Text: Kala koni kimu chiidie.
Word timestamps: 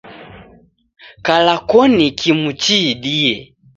Kala 1.25 1.55
koni 1.69 2.05
kimu 2.19 2.49
chiidie. 2.61 3.33